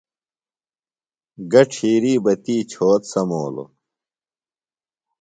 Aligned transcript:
گہ 1.51 1.63
ڇِھیری 1.71 2.13
بہ 2.23 2.33
تی 2.43 2.55
چھوت 2.71 3.01
سمولوۡ۔ 3.11 3.71